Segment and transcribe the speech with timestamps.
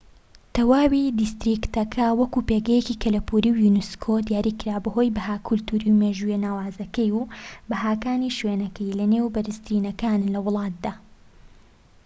[0.55, 7.21] تەواوی دیستریکتەکە وەک پێگەیەکی کەلەپوری یونسكۆ دیاریکراوە بەهۆی بەها کەلتوری و مێژووییە ناوازەکەی و
[7.69, 10.93] بەهاکانی شوێنەکەی لە نێو بەرزترینەکانن لە وڵاتدا